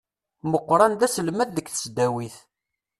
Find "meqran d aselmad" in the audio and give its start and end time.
0.51-1.49